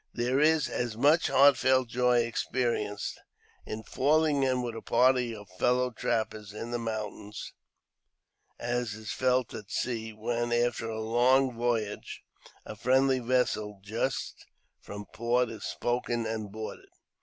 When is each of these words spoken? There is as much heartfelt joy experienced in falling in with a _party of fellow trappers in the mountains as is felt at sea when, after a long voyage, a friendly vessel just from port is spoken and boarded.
There 0.15 0.39
is 0.39 0.67
as 0.67 0.97
much 0.97 1.27
heartfelt 1.27 1.87
joy 1.89 2.21
experienced 2.23 3.19
in 3.67 3.83
falling 3.83 4.41
in 4.41 4.63
with 4.63 4.73
a 4.73 4.81
_party 4.81 5.39
of 5.39 5.47
fellow 5.59 5.91
trappers 5.91 6.53
in 6.53 6.71
the 6.71 6.79
mountains 6.79 7.53
as 8.59 8.95
is 8.95 9.11
felt 9.11 9.53
at 9.53 9.69
sea 9.69 10.11
when, 10.11 10.51
after 10.51 10.89
a 10.89 10.99
long 11.03 11.55
voyage, 11.55 12.23
a 12.65 12.75
friendly 12.75 13.19
vessel 13.19 13.79
just 13.83 14.47
from 14.79 15.05
port 15.13 15.51
is 15.51 15.65
spoken 15.65 16.25
and 16.25 16.51
boarded. 16.51 16.89